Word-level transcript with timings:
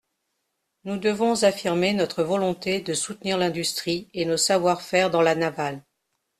Nous 0.83 0.97
devons 0.97 1.43
affirmer 1.43 1.93
notre 1.93 2.23
volonté 2.23 2.81
de 2.81 2.91
soutenir 2.95 3.37
l’industrie 3.37 4.09
et 4.15 4.25
nos 4.25 4.35
savoir-faire 4.35 5.11
dans 5.11 5.21
la 5.21 5.35
navale. 5.35 5.83